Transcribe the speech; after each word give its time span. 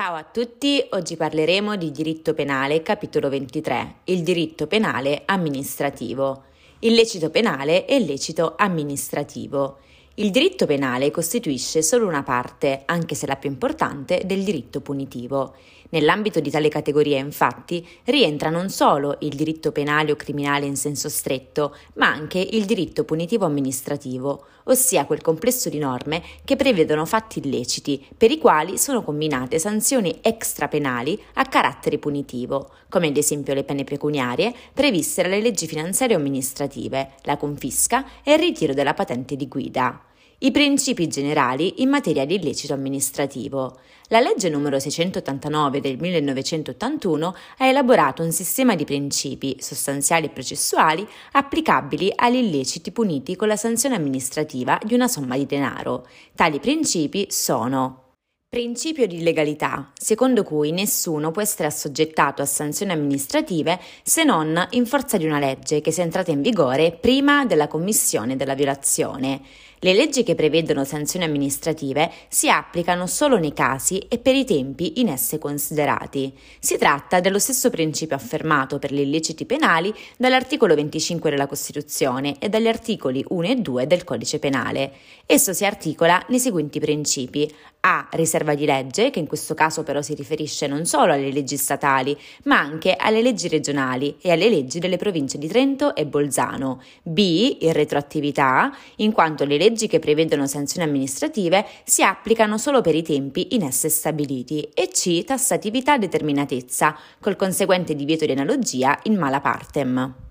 Ciao 0.00 0.14
a 0.14 0.24
tutti, 0.24 0.82
oggi 0.92 1.14
parleremo 1.14 1.76
di 1.76 1.90
diritto 1.90 2.32
penale, 2.32 2.80
capitolo 2.80 3.28
23, 3.28 3.96
il 4.04 4.22
diritto 4.22 4.66
penale 4.66 5.24
amministrativo. 5.26 6.44
Illecito 6.78 7.28
penale 7.28 7.84
e 7.86 7.96
illecito 7.96 8.54
amministrativo. 8.56 9.76
Il 10.14 10.30
diritto 10.30 10.64
penale 10.64 11.10
costituisce 11.10 11.82
solo 11.82 12.06
una 12.06 12.22
parte, 12.22 12.84
anche 12.86 13.14
se 13.14 13.26
la 13.26 13.36
più 13.36 13.50
importante, 13.50 14.22
del 14.24 14.42
diritto 14.42 14.80
punitivo. 14.80 15.54
Nell'ambito 15.90 16.40
di 16.40 16.50
tale 16.50 16.70
categoria, 16.70 17.18
infatti, 17.18 17.86
rientra 18.04 18.48
non 18.48 18.70
solo 18.70 19.18
il 19.20 19.34
diritto 19.34 19.70
penale 19.70 20.12
o 20.12 20.16
criminale 20.16 20.64
in 20.64 20.76
senso 20.76 21.10
stretto, 21.10 21.76
ma 21.96 22.06
anche 22.06 22.38
il 22.38 22.64
diritto 22.64 23.04
punitivo 23.04 23.44
amministrativo, 23.44 24.46
ossia 24.72 25.04
quel 25.04 25.20
complesso 25.20 25.68
di 25.68 25.78
norme 25.78 26.22
che 26.44 26.56
prevedono 26.56 27.04
fatti 27.04 27.40
illeciti 27.40 28.04
per 28.16 28.30
i 28.30 28.38
quali 28.38 28.78
sono 28.78 29.02
combinate 29.02 29.58
sanzioni 29.58 30.18
extrapenali 30.22 31.20
a 31.34 31.44
carattere 31.44 31.98
punitivo, 31.98 32.70
come 32.88 33.08
ad 33.08 33.16
esempio 33.16 33.54
le 33.54 33.64
pene 33.64 33.84
pecuniarie 33.84 34.54
previste 34.72 35.22
dalle 35.22 35.40
leggi 35.40 35.66
finanziarie 35.66 36.16
o 36.16 36.18
amministrative, 36.18 37.12
la 37.22 37.36
confisca 37.36 38.04
e 38.22 38.32
il 38.32 38.38
ritiro 38.38 38.74
della 38.74 38.94
patente 38.94 39.36
di 39.36 39.48
guida. 39.48 40.04
I 40.42 40.52
principi 40.52 41.06
generali 41.06 41.82
in 41.82 41.90
materia 41.90 42.24
di 42.24 42.36
illecito 42.36 42.72
amministrativo. 42.72 43.80
La 44.08 44.20
legge 44.20 44.48
n. 44.48 44.80
689 44.80 45.82
del 45.82 45.98
1981 45.98 47.36
ha 47.58 47.66
elaborato 47.66 48.22
un 48.22 48.32
sistema 48.32 48.74
di 48.74 48.86
principi 48.86 49.58
sostanziali 49.60 50.26
e 50.26 50.30
processuali 50.30 51.06
applicabili 51.32 52.10
agli 52.14 52.36
illeciti 52.36 52.90
puniti 52.90 53.36
con 53.36 53.48
la 53.48 53.56
sanzione 53.56 53.96
amministrativa 53.96 54.78
di 54.82 54.94
una 54.94 55.08
somma 55.08 55.36
di 55.36 55.44
denaro. 55.44 56.06
Tali 56.34 56.58
principi 56.58 57.26
sono 57.28 58.08
Principio 58.50 59.06
di 59.06 59.22
legalità, 59.22 59.92
secondo 59.94 60.42
cui 60.42 60.72
nessuno 60.72 61.30
può 61.30 61.40
essere 61.40 61.68
assoggettato 61.68 62.42
a 62.42 62.46
sanzioni 62.46 62.90
amministrative 62.90 63.78
se 64.02 64.24
non 64.24 64.66
in 64.70 64.86
forza 64.86 65.16
di 65.16 65.24
una 65.24 65.38
legge 65.38 65.80
che 65.80 65.92
sia 65.92 66.02
entrata 66.02 66.32
in 66.32 66.42
vigore 66.42 66.90
prima 66.90 67.44
della 67.44 67.68
commissione 67.68 68.34
della 68.34 68.56
violazione. 68.56 69.40
Le 69.82 69.94
leggi 69.94 70.24
che 70.24 70.34
prevedono 70.34 70.84
sanzioni 70.84 71.24
amministrative 71.24 72.12
si 72.28 72.50
applicano 72.50 73.06
solo 73.06 73.38
nei 73.38 73.54
casi 73.54 73.96
e 74.10 74.18
per 74.18 74.34
i 74.34 74.44
tempi 74.44 75.00
in 75.00 75.08
esse 75.08 75.38
considerati. 75.38 76.36
Si 76.58 76.76
tratta 76.76 77.20
dello 77.20 77.38
stesso 77.38 77.70
principio 77.70 78.14
affermato 78.14 78.78
per 78.78 78.92
gli 78.92 79.00
illeciti 79.00 79.46
penali 79.46 79.90
dall'articolo 80.18 80.74
25 80.74 81.30
della 81.30 81.46
Costituzione 81.46 82.36
e 82.40 82.50
dagli 82.50 82.68
articoli 82.68 83.24
1 83.26 83.46
e 83.46 83.56
2 83.56 83.86
del 83.86 84.04
Codice 84.04 84.38
Penale. 84.38 84.92
Esso 85.24 85.54
si 85.54 85.64
articola 85.64 86.22
nei 86.28 86.40
seguenti 86.40 86.78
principi. 86.78 87.50
A. 87.82 88.08
Riserva 88.10 88.54
di 88.54 88.66
legge, 88.66 89.08
che 89.08 89.20
in 89.20 89.26
questo 89.26 89.54
caso 89.54 89.82
però 89.82 90.02
si 90.02 90.12
riferisce 90.12 90.66
non 90.66 90.84
solo 90.84 91.14
alle 91.14 91.32
leggi 91.32 91.56
statali, 91.56 92.14
ma 92.44 92.58
anche 92.58 92.94
alle 92.94 93.22
leggi 93.22 93.48
regionali 93.48 94.16
e 94.20 94.30
alle 94.30 94.50
leggi 94.50 94.78
delle 94.78 94.98
province 94.98 95.38
di 95.38 95.48
Trento 95.48 95.94
e 95.94 96.04
Bolzano. 96.04 96.82
B. 97.02 97.56
Irretroattività, 97.60 98.70
in 98.96 99.12
quanto 99.12 99.46
le 99.46 99.56
leggi 99.56 99.68
leggi 99.70 99.86
che 99.86 100.00
prevedono 100.00 100.46
sanzioni 100.46 100.88
amministrative 100.88 101.64
si 101.84 102.02
applicano 102.02 102.58
solo 102.58 102.80
per 102.80 102.96
i 102.96 103.02
tempi 103.02 103.54
in 103.54 103.62
esse 103.62 103.88
stabiliti 103.88 104.68
e 104.74 104.88
C. 104.88 105.22
tassatività 105.22 105.96
determinatezza, 105.96 106.96
col 107.20 107.36
conseguente 107.36 107.94
divieto 107.94 108.26
di 108.26 108.32
analogia 108.32 108.98
in 109.04 109.16
mala 109.16 109.40
partem. 109.40 110.29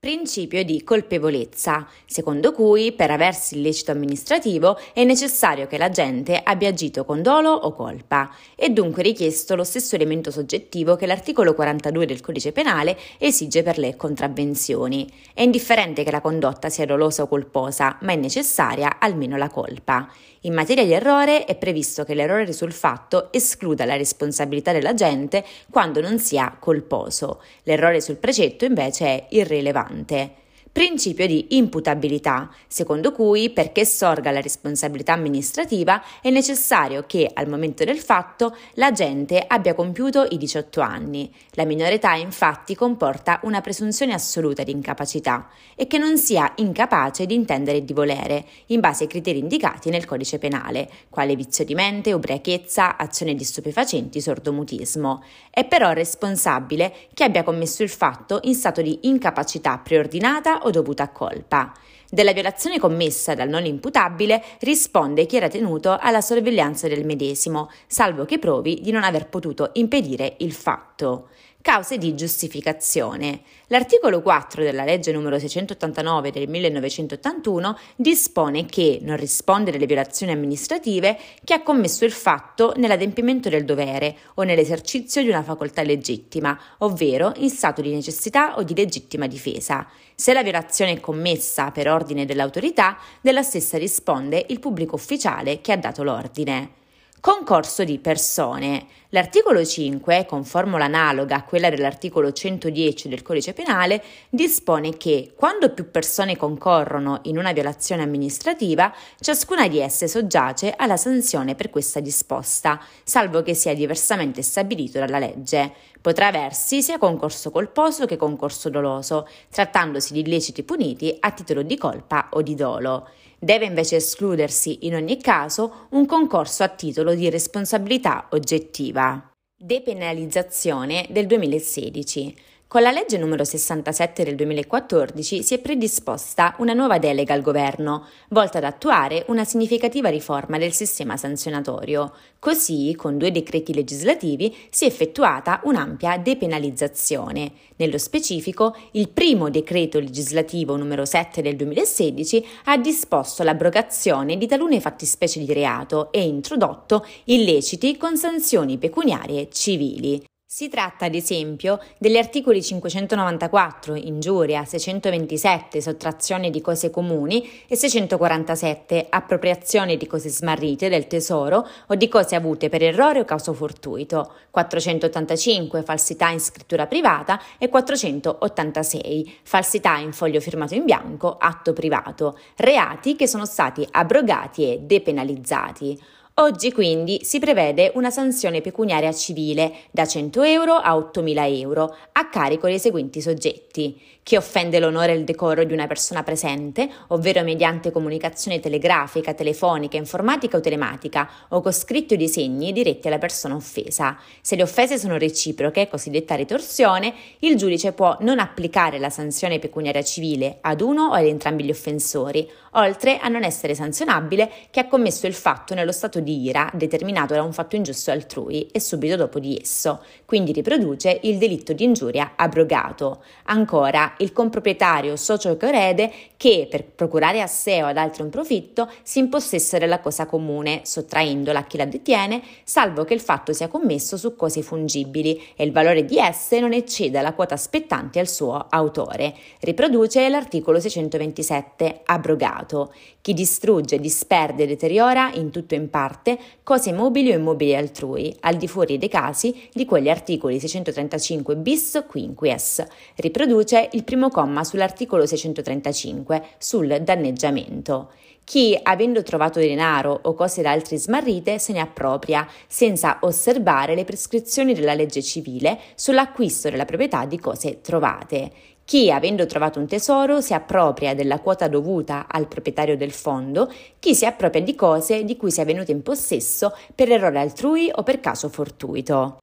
Principio 0.00 0.62
di 0.62 0.84
colpevolezza, 0.84 1.84
secondo 2.06 2.52
cui 2.52 2.92
per 2.92 3.10
aversi 3.10 3.56
illecito 3.56 3.90
amministrativo 3.90 4.78
è 4.92 5.02
necessario 5.02 5.66
che 5.66 5.76
l'agente 5.76 6.40
abbia 6.40 6.68
agito 6.68 7.04
con 7.04 7.20
dolo 7.20 7.50
o 7.50 7.72
colpa. 7.72 8.32
È 8.54 8.68
dunque 8.68 9.02
richiesto 9.02 9.56
lo 9.56 9.64
stesso 9.64 9.96
elemento 9.96 10.30
soggettivo 10.30 10.94
che 10.94 11.06
l'articolo 11.06 11.52
42 11.52 12.06
del 12.06 12.20
codice 12.20 12.52
penale 12.52 12.96
esige 13.18 13.64
per 13.64 13.76
le 13.78 13.96
contravvenzioni. 13.96 15.04
È 15.34 15.42
indifferente 15.42 16.04
che 16.04 16.12
la 16.12 16.20
condotta 16.20 16.68
sia 16.68 16.86
dolosa 16.86 17.24
o 17.24 17.26
colposa, 17.26 17.98
ma 18.02 18.12
è 18.12 18.16
necessaria 18.16 19.00
almeno 19.00 19.36
la 19.36 19.48
colpa. 19.48 20.08
In 20.42 20.54
materia 20.54 20.84
di 20.84 20.92
errore 20.92 21.44
è 21.44 21.56
previsto 21.56 22.04
che 22.04 22.14
l'errore 22.14 22.52
sul 22.52 22.70
fatto 22.70 23.32
escluda 23.32 23.84
la 23.84 23.96
responsabilità 23.96 24.70
dell'agente 24.70 25.44
quando 25.68 26.00
non 26.00 26.20
sia 26.20 26.56
colposo. 26.60 27.42
L'errore 27.64 28.00
sul 28.00 28.18
precetto 28.18 28.64
invece 28.64 29.04
è 29.04 29.26
irrilevante 29.30 29.87
importante. 29.88 30.47
Principio 30.78 31.26
di 31.26 31.56
imputabilità, 31.56 32.48
secondo 32.68 33.10
cui 33.10 33.50
perché 33.50 33.84
sorga 33.84 34.30
la 34.30 34.40
responsabilità 34.40 35.12
amministrativa 35.12 36.00
è 36.22 36.30
necessario 36.30 37.02
che 37.04 37.28
al 37.34 37.48
momento 37.48 37.82
del 37.82 37.98
fatto 37.98 38.54
l'agente 38.74 39.42
abbia 39.44 39.74
compiuto 39.74 40.24
i 40.30 40.36
18 40.36 40.80
anni. 40.80 41.34
La 41.54 41.64
minore 41.64 41.94
età 41.94 42.14
infatti 42.14 42.76
comporta 42.76 43.40
una 43.42 43.60
presunzione 43.60 44.14
assoluta 44.14 44.62
di 44.62 44.70
incapacità 44.70 45.48
e 45.74 45.88
che 45.88 45.98
non 45.98 46.16
sia 46.16 46.52
incapace 46.58 47.26
di 47.26 47.34
intendere 47.34 47.78
e 47.78 47.84
di 47.84 47.92
volere, 47.92 48.44
in 48.66 48.78
base 48.78 49.02
ai 49.02 49.08
criteri 49.08 49.40
indicati 49.40 49.90
nel 49.90 50.04
codice 50.04 50.38
penale, 50.38 50.88
quale 51.10 51.34
vizio 51.34 51.64
di 51.64 51.74
mente, 51.74 52.12
ubriachezza, 52.12 52.96
azione 52.96 53.34
di 53.34 53.42
stupefacenti, 53.42 54.20
sordomutismo. 54.20 55.24
È 55.50 55.64
però 55.64 55.90
responsabile 55.90 56.94
che 57.14 57.24
abbia 57.24 57.42
commesso 57.42 57.82
il 57.82 57.88
fatto 57.88 58.38
in 58.44 58.54
stato 58.54 58.80
di 58.80 59.00
incapacità 59.02 59.76
preordinata 59.78 60.60
o 60.60 60.67
dovuta 60.70 61.04
a 61.04 61.08
colpa. 61.10 61.72
Della 62.10 62.32
violazione 62.32 62.78
commessa 62.78 63.34
dal 63.34 63.48
non 63.48 63.66
imputabile 63.66 64.42
risponde 64.60 65.26
chi 65.26 65.36
era 65.36 65.48
tenuto 65.48 65.98
alla 66.00 66.22
sorveglianza 66.22 66.88
del 66.88 67.04
medesimo, 67.04 67.70
salvo 67.86 68.24
che 68.24 68.38
provi 68.38 68.80
di 68.80 68.90
non 68.90 69.04
aver 69.04 69.28
potuto 69.28 69.70
impedire 69.74 70.36
il 70.38 70.52
fatto 70.52 71.28
cause 71.68 71.98
di 71.98 72.14
giustificazione. 72.14 73.42
L'articolo 73.66 74.22
4 74.22 74.62
della 74.62 74.84
legge 74.84 75.12
n. 75.12 75.38
689 75.38 76.30
del 76.30 76.48
1981 76.48 77.78
dispone 77.94 78.64
che 78.64 79.00
non 79.02 79.18
risponde 79.18 79.70
delle 79.70 79.84
violazioni 79.84 80.32
amministrative 80.32 81.18
chi 81.44 81.52
ha 81.52 81.62
commesso 81.62 82.06
il 82.06 82.12
fatto 82.12 82.72
nell'adempimento 82.76 83.50
del 83.50 83.66
dovere 83.66 84.16
o 84.36 84.44
nell'esercizio 84.44 85.20
di 85.20 85.28
una 85.28 85.42
facoltà 85.42 85.82
legittima, 85.82 86.58
ovvero 86.78 87.34
in 87.36 87.50
stato 87.50 87.82
di 87.82 87.92
necessità 87.92 88.56
o 88.56 88.62
di 88.62 88.74
legittima 88.74 89.26
difesa. 89.26 89.86
Se 90.14 90.32
la 90.32 90.42
violazione 90.42 90.92
è 90.92 91.00
commessa 91.00 91.70
per 91.70 91.90
ordine 91.90 92.24
dell'autorità, 92.24 92.96
della 93.20 93.42
stessa 93.42 93.76
risponde 93.76 94.42
il 94.48 94.58
pubblico 94.58 94.94
ufficiale 94.94 95.60
che 95.60 95.72
ha 95.72 95.76
dato 95.76 96.02
l'ordine. 96.02 96.76
Concorso 97.20 97.82
di 97.82 97.98
persone. 97.98 98.86
L'articolo 99.08 99.64
5, 99.64 100.24
con 100.24 100.44
formula 100.44 100.84
analoga 100.84 101.34
a 101.34 101.42
quella 101.42 101.68
dell'articolo 101.68 102.30
110 102.30 103.08
del 103.08 103.22
codice 103.22 103.52
penale, 103.54 104.00
dispone 104.30 104.96
che 104.96 105.32
quando 105.34 105.72
più 105.72 105.90
persone 105.90 106.36
concorrono 106.36 107.18
in 107.22 107.36
una 107.36 107.50
violazione 107.50 108.02
amministrativa, 108.02 108.94
ciascuna 109.18 109.66
di 109.66 109.80
esse 109.80 110.06
soggiace 110.06 110.72
alla 110.76 110.96
sanzione 110.96 111.56
per 111.56 111.70
questa 111.70 111.98
disposta, 111.98 112.80
salvo 113.02 113.42
che 113.42 113.54
sia 113.54 113.74
diversamente 113.74 114.42
stabilito 114.42 115.00
dalla 115.00 115.18
legge. 115.18 115.72
Potrà 116.00 116.28
aversi 116.28 116.82
sia 116.82 116.98
concorso 116.98 117.50
colposo 117.50 118.06
che 118.06 118.16
concorso 118.16 118.68
doloso, 118.68 119.26
trattandosi 119.50 120.12
di 120.12 120.20
illeciti 120.20 120.62
puniti 120.62 121.16
a 121.18 121.32
titolo 121.32 121.62
di 121.62 121.76
colpa 121.76 122.28
o 122.30 122.42
di 122.42 122.54
dolo. 122.54 123.08
Deve 123.40 123.66
invece 123.66 123.96
escludersi 123.96 124.86
in 124.86 124.96
ogni 124.96 125.20
caso 125.20 125.86
un 125.90 126.06
concorso 126.06 126.64
a 126.64 126.68
titolo 126.68 127.14
di 127.14 127.30
responsabilità 127.30 128.26
oggettiva. 128.30 129.30
Depenalizzazione 129.56 131.06
del 131.10 131.26
2016. 131.26 132.36
Con 132.70 132.82
la 132.82 132.90
legge 132.90 133.16
numero 133.16 133.44
67 133.44 134.24
del 134.24 134.34
2014 134.34 135.42
si 135.42 135.54
è 135.54 135.58
predisposta 135.58 136.54
una 136.58 136.74
nuova 136.74 136.98
delega 136.98 137.32
al 137.32 137.40
governo, 137.40 138.04
volta 138.28 138.58
ad 138.58 138.64
attuare 138.64 139.24
una 139.28 139.46
significativa 139.46 140.10
riforma 140.10 140.58
del 140.58 140.74
sistema 140.74 141.16
sanzionatorio. 141.16 142.12
Così, 142.38 142.94
con 142.94 143.16
due 143.16 143.32
decreti 143.32 143.72
legislativi, 143.72 144.54
si 144.68 144.84
è 144.84 144.88
effettuata 144.88 145.62
un'ampia 145.64 146.18
depenalizzazione. 146.18 147.52
Nello 147.76 147.96
specifico, 147.96 148.76
il 148.90 149.08
primo 149.08 149.48
decreto 149.48 149.98
legislativo 149.98 150.76
numero 150.76 151.06
7 151.06 151.40
del 151.40 151.56
2016 151.56 152.46
ha 152.64 152.76
disposto 152.76 153.42
l'abrogazione 153.44 154.36
di 154.36 154.46
talune 154.46 154.78
fattispecie 154.78 155.42
di 155.42 155.54
reato 155.54 156.12
e 156.12 156.22
introdotto 156.22 157.06
illeciti 157.24 157.96
con 157.96 158.18
sanzioni 158.18 158.76
pecuniarie 158.76 159.48
civili. 159.50 160.27
Si 160.50 160.70
tratta 160.70 161.04
ad 161.04 161.14
esempio 161.14 161.78
degli 161.98 162.16
articoli 162.16 162.62
594 162.62 163.96
ingiuria, 163.96 164.64
627 164.64 165.78
sottrazione 165.82 166.48
di 166.48 166.62
cose 166.62 166.88
comuni 166.88 167.46
e 167.66 167.76
647 167.76 169.08
appropriazione 169.10 169.98
di 169.98 170.06
cose 170.06 170.30
smarrite 170.30 170.88
del 170.88 171.06
tesoro 171.06 171.68
o 171.88 171.94
di 171.96 172.08
cose 172.08 172.34
avute 172.34 172.70
per 172.70 172.82
errore 172.82 173.20
o 173.20 173.24
causa 173.26 173.52
fortuito, 173.52 174.32
485 174.50 175.82
falsità 175.82 176.30
in 176.30 176.40
scrittura 176.40 176.86
privata 176.86 177.38
e 177.58 177.68
486 177.68 179.40
falsità 179.42 179.98
in 179.98 180.14
foglio 180.14 180.40
firmato 180.40 180.72
in 180.72 180.86
bianco, 180.86 181.36
atto 181.36 181.74
privato, 181.74 182.38
reati 182.56 183.16
che 183.16 183.26
sono 183.26 183.44
stati 183.44 183.86
abrogati 183.90 184.64
e 184.64 184.78
depenalizzati. 184.80 186.16
Oggi 186.40 186.70
quindi 186.70 187.24
si 187.24 187.40
prevede 187.40 187.90
una 187.96 188.10
sanzione 188.10 188.60
pecuniaria 188.60 189.12
civile 189.12 189.72
da 189.90 190.06
100 190.06 190.42
euro 190.44 190.74
a 190.74 190.94
8.000 190.94 191.58
euro 191.58 191.96
a 192.12 192.28
carico 192.28 192.68
dei 192.68 192.78
seguenti 192.78 193.20
soggetti. 193.20 194.00
Chi 194.22 194.36
offende 194.36 194.78
l'onore 194.78 195.12
e 195.12 195.16
il 195.16 195.24
decoro 195.24 195.64
di 195.64 195.72
una 195.72 195.88
persona 195.88 196.22
presente, 196.22 196.88
ovvero 197.08 197.42
mediante 197.42 197.90
comunicazione 197.90 198.60
telegrafica, 198.60 199.34
telefonica, 199.34 199.96
informatica 199.96 200.58
o 200.58 200.60
telematica, 200.60 201.28
o 201.48 201.60
con 201.60 201.72
scritto 201.72 202.14
i 202.14 202.18
disegni 202.18 202.72
diretti 202.72 203.08
alla 203.08 203.18
persona 203.18 203.56
offesa. 203.56 204.16
Se 204.40 204.54
le 204.54 204.62
offese 204.62 204.98
sono 204.98 205.16
reciproche, 205.16 205.88
cosiddetta 205.88 206.34
ritorsione, 206.34 207.14
il 207.40 207.56
giudice 207.56 207.92
può 207.92 208.16
non 208.20 208.38
applicare 208.38 208.98
la 208.98 209.10
sanzione 209.10 209.58
pecuniaria 209.58 210.02
civile 210.02 210.58
ad 210.60 210.82
uno 210.82 211.06
o 211.06 211.12
ad 211.12 211.24
entrambi 211.24 211.64
gli 211.64 211.70
offensori, 211.70 212.46
oltre 212.72 213.18
a 213.18 213.28
non 213.28 213.44
essere 213.44 213.74
sanzionabile 213.74 214.52
chi 214.70 214.78
ha 214.78 214.86
commesso 214.86 215.26
il 215.26 215.34
fatto 215.34 215.72
nello 215.72 215.90
stato 215.90 216.20
di 216.20 216.27
ira 216.30 216.70
determinato 216.74 217.34
da 217.34 217.42
un 217.42 217.52
fatto 217.52 217.76
ingiusto 217.76 218.10
altrui 218.10 218.68
e 218.72 218.80
subito 218.80 219.16
dopo 219.16 219.38
di 219.38 219.58
esso, 219.60 220.02
quindi 220.24 220.52
riproduce 220.52 221.20
il 221.22 221.38
delitto 221.38 221.72
di 221.72 221.84
ingiuria 221.84 222.32
abrogato. 222.36 223.22
Ancora, 223.44 224.14
il 224.18 224.32
comproprietario 224.32 225.16
socio 225.16 225.56
che 225.56 225.66
erede 225.68 226.12
che, 226.36 226.66
per 226.70 226.84
procurare 226.84 227.40
a 227.40 227.46
sé 227.46 227.82
o 227.82 227.86
ad 227.86 227.96
altri 227.96 228.22
un 228.22 228.30
profitto, 228.30 228.90
si 229.02 229.18
impossessa 229.18 229.78
della 229.78 230.00
cosa 230.00 230.26
comune, 230.26 230.82
sottraendola 230.84 231.60
a 231.60 231.64
chi 231.64 231.76
la 231.76 231.84
detiene, 231.84 232.42
salvo 232.64 233.04
che 233.04 233.14
il 233.14 233.20
fatto 233.20 233.52
sia 233.52 233.68
commesso 233.68 234.16
su 234.16 234.36
cose 234.36 234.62
fungibili 234.62 235.40
e 235.56 235.64
il 235.64 235.72
valore 235.72 236.04
di 236.04 236.18
esse 236.18 236.60
non 236.60 236.72
ecceda 236.72 237.22
la 237.22 237.32
quota 237.32 237.56
spettante 237.56 238.18
al 238.18 238.28
suo 238.28 238.66
autore. 238.68 239.34
Riproduce 239.60 240.28
l'articolo 240.28 240.80
627, 240.80 242.02
abrogato. 242.04 242.92
Chi 243.20 243.34
distrugge, 243.34 243.98
disperde 243.98 244.62
e 244.62 244.66
deteriora, 244.66 245.30
in 245.34 245.50
tutto 245.50 245.74
e 245.74 245.78
in 245.78 245.90
parte, 245.90 246.16
cose 246.62 246.92
mobili 246.92 247.32
o 247.32 247.36
immobili 247.36 247.74
altrui, 247.74 248.34
al 248.40 248.56
di 248.56 248.68
fuori 248.68 248.98
dei 248.98 249.08
casi 249.08 249.68
di 249.72 249.84
quegli 249.84 250.08
articoli 250.08 250.58
635 250.58 251.56
bis 251.56 252.04
quinquies. 252.08 252.84
Riproduce 253.16 253.88
il 253.92 254.04
primo 254.04 254.28
comma 254.28 254.64
sull'articolo 254.64 255.26
635 255.26 256.42
sul 256.58 256.98
danneggiamento. 257.02 258.10
Chi, 258.48 258.78
avendo 258.82 259.22
trovato 259.22 259.60
denaro 259.60 260.18
o 260.22 260.32
cose 260.32 260.62
da 260.62 260.70
altri 260.70 260.96
smarrite, 260.96 261.58
se 261.58 261.74
ne 261.74 261.80
appropria, 261.80 262.48
senza 262.66 263.18
osservare 263.20 263.94
le 263.94 264.04
prescrizioni 264.04 264.72
della 264.72 264.94
legge 264.94 265.22
civile 265.22 265.78
sull'acquisto 265.94 266.70
della 266.70 266.86
proprietà 266.86 267.26
di 267.26 267.38
cose 267.38 267.82
trovate. 267.82 268.50
Chi, 268.88 269.10
avendo 269.10 269.44
trovato 269.44 269.78
un 269.78 269.86
tesoro, 269.86 270.40
si 270.40 270.54
appropria 270.54 271.14
della 271.14 271.40
quota 271.40 271.68
dovuta 271.68 272.24
al 272.26 272.48
proprietario 272.48 272.96
del 272.96 273.12
fondo, 273.12 273.70
chi 273.98 274.14
si 274.14 274.24
appropria 274.24 274.62
di 274.62 274.74
cose 274.74 275.24
di 275.24 275.36
cui 275.36 275.50
sia 275.50 275.66
venuto 275.66 275.90
in 275.90 276.00
possesso 276.00 276.74
per 276.94 277.12
errore 277.12 277.38
altrui 277.38 277.90
o 277.94 278.02
per 278.02 278.18
caso 278.20 278.48
fortuito. 278.48 279.40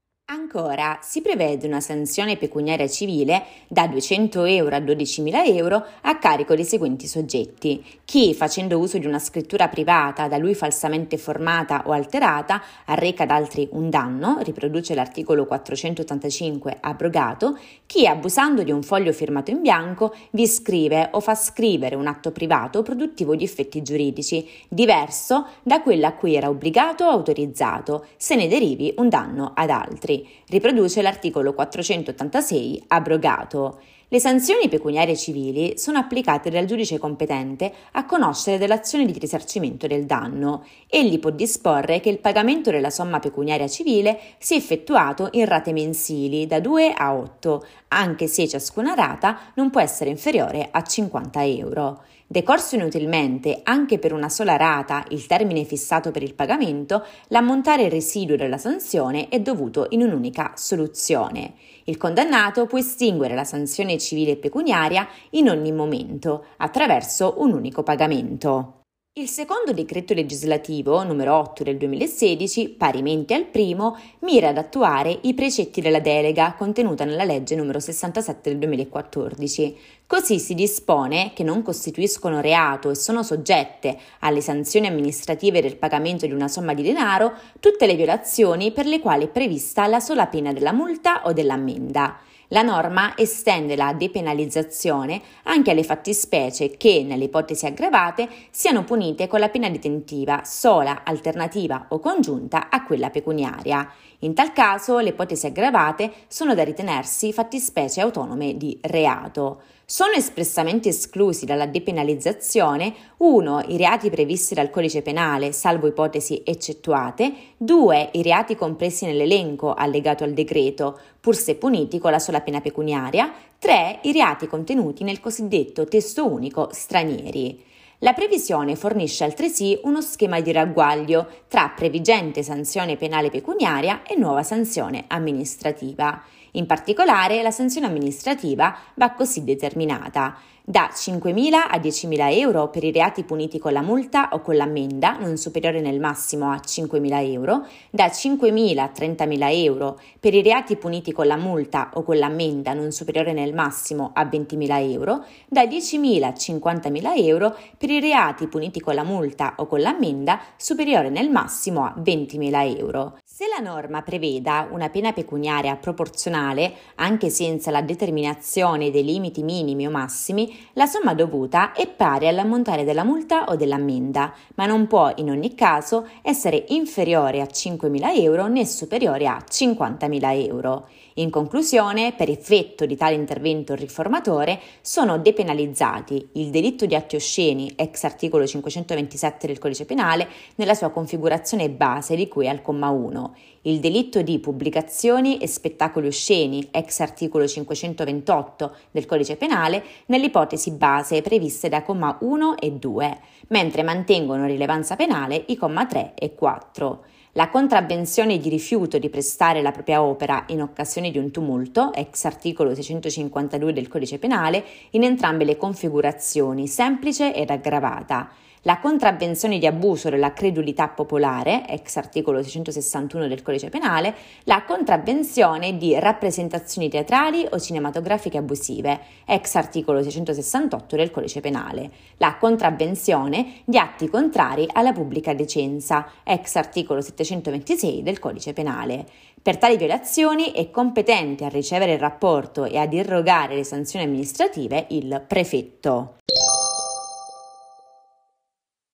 Ancora, 0.56 1.00
si 1.02 1.22
prevede 1.22 1.68
una 1.68 1.82
sanzione 1.82 2.38
pecuniaria 2.38 2.88
civile 2.88 3.44
da 3.68 3.88
200 3.88 4.46
euro 4.46 4.78
a 4.78 4.80
12.000 4.80 5.54
euro 5.54 5.86
a 6.04 6.18
carico 6.18 6.56
dei 6.56 6.64
seguenti 6.64 7.08
soggetti. 7.08 7.84
Chi, 8.06 8.34
facendo 8.34 8.80
uso 8.80 8.98
di 8.98 9.06
una 9.06 9.20
scrittura 9.20 9.68
privata 9.68 10.30
da 10.30 10.38
lui 10.38 10.56
falsamente 10.56 11.18
formata 11.18 11.84
o 11.88 11.92
alterata, 11.92 12.64
arreca 12.86 13.24
ad 13.24 13.32
altri 13.32 13.68
un 13.72 13.90
danno, 13.90 14.38
riproduce 14.44 14.96
l'articolo 14.96 15.46
485 15.46 16.78
abrogato, 16.80 17.60
chi, 17.86 18.08
abusando 18.08 18.64
di 18.64 18.72
un 18.72 18.82
foglio 18.82 19.12
firmato 19.12 19.52
in 19.52 19.60
bianco, 19.60 20.16
vi 20.32 20.48
scrive 20.48 21.10
o 21.12 21.20
fa 21.20 21.36
scrivere 21.36 21.96
un 21.96 22.08
atto 22.08 22.32
privato 22.32 22.82
produttivo 22.82 23.36
di 23.36 23.44
effetti 23.44 23.82
giuridici, 23.82 24.48
diverso 24.70 25.48
da 25.64 25.82
quello 25.82 26.08
a 26.08 26.14
cui 26.14 26.34
era 26.34 26.48
obbligato 26.48 27.04
o 27.04 27.10
autorizzato, 27.10 28.06
se 28.16 28.36
ne 28.36 28.48
derivi 28.48 28.94
un 28.96 29.10
danno 29.10 29.52
ad 29.54 29.70
altri 29.70 30.44
riproduce 30.48 31.02
l'articolo 31.02 31.54
486 31.54 32.84
abrogato. 32.88 33.80
Le 34.08 34.20
sanzioni 34.20 34.70
pecuniarie 34.70 35.18
civili 35.18 35.80
sono 35.80 35.98
applicate 35.98 36.52
dal 36.52 36.66
giudice 36.66 37.00
competente 37.00 37.74
a 37.94 38.06
conoscere 38.06 38.60
dell'azione 38.60 39.06
di 39.06 39.18
risarcimento 39.18 39.88
del 39.88 40.06
danno. 40.06 40.64
Egli 40.88 41.20
può 41.20 41.32
disporre 41.32 42.00
che 42.00 42.10
il 42.10 42.20
pagamento 42.20 42.70
della 42.70 42.92
somma 42.92 43.20
pecuniaria 43.20 43.68
civile 43.68 44.20
sia 44.38 44.58
effettuato 44.58 45.30
in 45.32 45.46
rate 45.46 45.74
mensili 45.74 46.46
da 46.46 46.60
2 46.60 46.94
a 46.94 47.16
8, 47.16 47.66
anche 47.90 48.28
se 48.28 48.48
ciascuna 48.48 48.94
rata 48.94 49.40
non 49.56 49.72
può 49.72 49.82
essere 49.82 50.12
inferiore 50.12 50.68
a 50.70 50.84
50 50.84 51.44
euro. 51.44 52.04
Decorso 52.28 52.74
inutilmente 52.74 53.60
anche 53.62 54.00
per 54.00 54.12
una 54.12 54.30
sola 54.30 54.58
rata 54.58 55.06
il 55.10 55.28
termine 55.28 55.64
fissato 55.64 56.10
per 56.10 56.24
il 56.24 56.34
pagamento, 56.34 57.06
l'ammontare 57.28 57.88
residuo 57.88 58.36
della 58.36 58.58
sanzione 58.58 59.30
è 59.30 59.40
dovuto 59.40 59.86
in 59.90 60.02
un'unica 60.02 60.54
soluzione. 60.56 61.54
Il 61.84 61.98
condannato 61.98 62.66
può 62.66 62.80
estinguere 62.80 63.36
la 63.36 63.44
sanzione 63.44 64.00
civile 64.00 64.32
e 64.32 64.38
pecuniaria 64.38 65.08
in 65.32 65.50
ogni 65.50 65.72
momento 65.72 66.46
attraverso 66.58 67.36
un 67.38 67.54
unico 67.54 67.84
pagamento. 67.84 68.85
Il 69.18 69.30
secondo 69.30 69.72
decreto 69.72 70.14
legislativo, 70.14 71.02
numero 71.06 71.36
8 71.38 71.64
del 71.64 71.78
2016, 71.78 72.68
parimenti 72.72 73.34
al 73.34 73.46
primo, 73.46 73.98
mira 74.20 74.50
ad 74.50 74.58
attuare 74.58 75.20
i 75.22 75.34
precetti 75.34 75.80
della 75.80 76.02
delega 76.02 76.54
contenuta 76.58 77.06
nella 77.06 77.24
legge 77.24 77.56
numero 77.56 77.80
67 77.80 78.50
del 78.50 78.60
2014. 78.60 79.78
Così 80.06 80.38
si 80.38 80.54
dispone 80.54 81.32
che 81.34 81.44
non 81.44 81.62
costituiscono 81.62 82.42
reato 82.42 82.90
e 82.90 82.96
sono 82.96 83.24
soggette 83.24 83.98
alle 84.20 84.42
sanzioni 84.42 84.88
amministrative 84.88 85.62
del 85.62 85.78
pagamento 85.78 86.26
di 86.26 86.34
una 86.34 86.50
somma 86.50 86.74
di 86.74 86.84
denaro 86.84 87.36
tutte 87.62 87.86
le 87.86 87.96
violazioni 87.96 88.74
per 88.74 88.86
le 88.86 89.00
quali 89.00 89.24
è 89.24 89.30
prevista 89.30 89.88
la 89.88 90.02
sola 90.02 90.28
pena 90.28 90.52
della 90.52 90.74
multa 90.74 91.22
o 91.24 91.32
dell'ammenda. 91.32 92.20
La 92.50 92.62
norma 92.62 93.18
estende 93.18 93.76
la 93.76 93.94
depenalizzazione 93.94 95.20
anche 95.44 95.72
alle 95.72 95.84
fattispecie 95.84 96.78
che, 96.78 97.04
nelle 97.04 97.24
ipotesi 97.24 97.66
aggravate, 97.66 98.30
siano 98.52 98.84
punite 98.84 99.28
con 99.28 99.40
la 99.40 99.50
pena 99.50 99.70
detentiva 99.70 100.44
sola, 100.44 101.02
alternativa 101.04 101.88
o 101.90 102.00
congiunta 102.00 102.70
a 102.70 102.84
quella 102.84 103.10
pecuniaria. 103.10 103.90
In 104.20 104.36
tal 104.36 104.54
caso 104.54 105.00
le 105.00 105.10
ipotesi 105.10 105.48
aggravate 105.48 106.12
sono 106.28 106.54
da 106.54 106.64
ritenersi 106.64 107.34
fattispecie 107.34 108.02
autonome 108.02 108.56
di 108.58 108.78
reato. 108.82 109.62
Sono 109.88 110.14
espressamente 110.14 110.90
esclusi 110.90 111.46
dalla 111.46 111.68
depenalizzazione 111.68 112.92
1. 113.18 113.66
i 113.68 113.78
reati 113.78 114.10
previsti 114.10 114.56
dal 114.56 114.72
codice 114.72 115.04
penale, 115.04 115.52
salvo 115.52 115.86
ipotesi 115.86 116.42
eccettuate, 116.44 117.32
2. 117.58 118.10
i 118.14 118.24
reati 118.24 118.56
compresi 118.56 119.06
nell'elenco 119.06 119.76
allegato 119.76 120.24
al 120.24 120.34
decreto, 120.34 121.00
pur 121.22 121.36
se 121.36 121.54
puniti 121.54 122.00
con 122.00 122.10
la 122.10 122.18
sola 122.18 122.42
pena 122.42 122.62
pecuniaria, 122.62 123.32
3. 123.60 124.00
i 124.02 124.12
reati 124.12 124.48
contenuti 124.48 125.04
nel 125.04 125.20
cosiddetto 125.20 125.86
testo 125.86 126.28
unico 126.28 126.70
stranieri. 126.72 127.64
La 128.00 128.14
previsione 128.14 128.76
fornisce 128.76 129.24
altresì 129.24 129.80
uno 129.84 130.02
schema 130.02 130.42
di 130.42 130.52
ragguaglio 130.52 131.28
tra 131.48 131.72
previgente 131.76 132.42
sanzione 132.42 132.98
penale 132.98 133.30
pecuniaria 133.30 134.02
e 134.02 134.16
nuova 134.16 134.42
sanzione 134.42 135.06
amministrativa. 135.08 136.24
In 136.56 136.68
particolare, 136.68 137.42
la 137.42 137.52
sanzione 137.52 137.86
amministrativa 137.86 138.78
va 138.96 139.12
così 139.12 139.44
determinata. 139.44 140.38
Da 140.68 140.90
5.000 140.92 141.54
a 141.54 141.78
10.000 141.78 142.40
euro 142.40 142.70
per 142.70 142.84
i 142.84 142.92
reati 142.92 143.24
puniti 143.24 143.60
con 143.60 143.72
la 143.72 143.82
multa 143.82 144.30
o 144.32 144.42
con 144.42 144.56
l'ammenda, 144.56 145.18
non 145.18 145.38
superiore 145.38 145.80
nel 145.80 146.00
massimo 146.00 146.50
a 146.50 146.56
5.000 146.56 147.32
euro, 147.32 147.68
da 147.92 148.08
5.000 148.08 148.80
a 148.80 148.92
30.000 148.92 149.64
euro 149.64 150.00
per 150.20 150.34
i 150.34 150.42
reati 150.42 150.76
puniti 150.78 151.12
con 151.12 151.28
la 151.28 151.38
multa 151.38 151.92
o 151.94 152.04
con 152.04 152.18
l'ammenda, 152.18 152.74
non 152.74 152.92
superiore 152.92 153.32
nel 153.32 153.54
massimo 153.54 154.12
a 154.16 154.24
20.000 154.24 154.92
euro, 154.92 155.26
da 155.48 155.66
10.000 155.66 156.24
a 156.24 156.30
50.000 156.30 157.26
euro 157.26 157.56
per 157.78 157.92
i 157.92 158.00
reati 158.00 158.48
puniti 158.48 158.80
con 158.80 158.96
la 158.96 159.04
multa 159.04 159.56
o 159.58 159.68
con 159.68 159.82
l'ammenda, 159.82 160.40
superiore 160.56 161.10
nel 161.10 161.30
massimo 161.30 161.84
a 161.84 161.94
20.000 161.96 162.78
euro. 162.80 163.20
La 163.56 163.62
norma 163.62 164.02
preveda 164.02 164.68
una 164.70 164.90
pena 164.90 165.14
pecuniaria 165.14 165.78
proporzionale, 165.78 166.74
anche 166.96 167.30
senza 167.30 167.72
la 167.72 167.82
determinazione 167.82 168.92
dei 168.92 169.06
limiti 169.06 169.44
minimi 169.44 169.88
o 169.88 169.90
massimi, 169.90 170.54
la 170.74 170.86
somma 170.86 171.14
dovuta 171.14 171.72
è 171.72 171.88
pari 171.88 172.28
all'ammontare 172.28 172.84
della 172.84 173.06
multa 173.06 173.46
o 173.46 173.56
dell'ammenda, 173.56 174.34
ma 174.56 174.66
non 174.66 174.88
può 174.88 175.10
in 175.16 175.30
ogni 175.30 175.56
caso 175.56 176.06
essere 176.22 176.66
inferiore 176.70 177.40
a 177.40 177.46
5.000 177.46 178.20
euro 178.20 178.48
né 178.48 178.66
superiore 178.66 179.26
a 179.26 179.42
50.000 179.50 180.46
euro. 180.46 180.88
In 181.18 181.30
conclusione, 181.30 182.12
per 182.12 182.30
effetto 182.30 182.86
di 182.86 182.98
tale 182.98 183.16
intervento 183.16 183.74
riformatore, 183.74 184.60
sono 184.82 185.18
depenalizzati 185.18 186.32
il 186.34 186.50
delitto 186.50 186.86
di 186.86 186.94
atti 186.94 187.16
osceni, 187.16 187.72
ex 187.78 188.04
articolo 188.04 188.46
527 188.46 189.48
del 189.48 189.58
Codice 189.58 189.86
Penale, 189.86 190.28
nella 190.56 190.74
sua 190.74 190.90
configurazione 190.90 191.70
base 191.70 192.18
di 192.18 192.28
cui 192.28 192.50
al 192.50 192.62
comma 192.62 192.90
1, 192.90 193.34
il 193.64 193.80
delitto 193.80 194.22
di 194.22 194.40
pubblicazioni 194.40 195.38
e 195.38 195.48
spettacoli 195.48 196.08
osceni, 196.08 196.68
ex 196.72 197.00
articolo 197.00 197.48
528 197.48 198.76
del 198.92 199.06
Codice 199.06 199.36
Penale, 199.36 199.84
nell'ipotesi 200.08 200.72
base 200.72 201.22
previste 201.22 201.70
da 201.70 201.82
comma 201.82 202.18
1 202.22 202.58
e 202.58 202.72
2, 202.72 203.20
mentre 203.48 203.84
mantengono 203.84 204.46
rilevanza 204.46 204.96
penale 204.96 205.44
i 205.48 205.56
comma 205.56 205.86
3 205.86 206.14
e 206.16 206.36
4 206.36 207.06
la 207.38 207.50
contravvenzione 207.50 208.38
di 208.38 208.48
rifiuto 208.48 208.98
di 208.98 209.10
prestare 209.10 209.62
la 209.62 209.72
propria 209.72 210.02
opera 210.02 210.46
in 210.48 210.62
occasione 210.62 211.12
di 211.12 211.18
un 211.18 211.32
tumulto, 211.32 211.92
ex 211.94 212.24
articolo 212.24 212.74
652 212.74 213.74
del 213.74 213.90
Codice 213.90 214.20
Penale, 214.20 214.64
in 214.92 215.04
entrambe 215.04 215.44
le 215.44 215.58
configurazioni, 215.58 216.66
semplice 216.66 217.34
ed 217.34 217.50
aggravata 217.50 218.30
la 218.66 218.80
contravvenzione 218.80 219.60
di 219.60 219.68
abuso 219.68 220.10
della 220.10 220.34
credulità 220.34 220.88
popolare, 220.88 221.68
ex 221.68 221.98
articolo 221.98 222.42
661 222.42 223.28
del 223.28 223.44
Codice 223.44 223.70
Penale, 223.70 224.16
la 224.46 224.64
contravvenzione 224.64 225.78
di 225.78 225.98
rappresentazioni 226.00 226.90
teatrali 226.90 227.48
o 227.52 227.60
cinematografiche 227.60 228.40
abusive, 228.40 229.00
ex 229.26 229.54
articolo 229.56 230.02
668 230.02 230.96
del 230.96 231.12
Codice 231.12 231.42
Penale, 231.42 231.92
la 232.18 232.38
contravvenzione 232.40 233.62
di 233.66 233.78
atti 233.78 234.10
contrari 234.10 234.68
alla 234.74 234.94
pubblica 234.94 235.36
decenza, 235.36 236.08
ex 236.24 236.56
articolo 236.56 237.02
726 237.02 238.02
del 238.02 238.18
Codice 238.18 238.54
Penale. 238.54 239.06
Per 239.44 239.58
tali 239.58 239.78
violazioni 239.78 240.52
è 240.54 240.72
competente 240.72 241.46
a 241.46 241.50
ricevere 241.50 241.94
il 241.94 242.00
rapporto 242.00 242.66
e 242.66 242.80
ad 242.80 242.94
irrogare 242.94 243.54
le 243.54 243.64
sanzioni 243.64 244.06
amministrative 244.06 244.88
il 244.90 245.24
prefetto. 245.28 246.16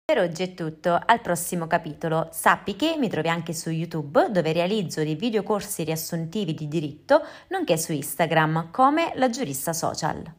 Per 0.09 0.17
oggi 0.17 0.41
è 0.41 0.55
tutto, 0.55 0.99
al 1.05 1.21
prossimo 1.21 1.67
capitolo. 1.67 2.29
Sappi 2.31 2.75
che 2.75 2.95
mi 2.97 3.09
trovi 3.09 3.29
anche 3.29 3.53
su 3.53 3.69
YouTube 3.69 4.31
dove 4.31 4.51
realizzo 4.53 5.03
dei 5.03 5.13
videocorsi 5.13 5.83
riassuntivi 5.83 6.55
di 6.55 6.67
diritto, 6.67 7.21
nonché 7.49 7.77
su 7.77 7.91
Instagram 7.91 8.71
come 8.71 9.11
la 9.17 9.29
giurista 9.29 9.71
social. 9.71 10.38